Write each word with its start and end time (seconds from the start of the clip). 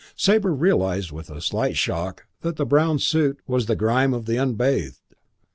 Sabre 0.15 0.51
realised 0.51 1.11
with 1.11 1.29
a 1.29 1.39
slight 1.41 1.77
shock 1.77 2.25
that 2.41 2.55
the 2.55 2.65
brown 2.65 2.97
suit 2.97 3.39
was 3.45 3.67
the 3.67 3.75
grime 3.75 4.15
of 4.15 4.25
the 4.25 4.35
unbathed. 4.37 5.13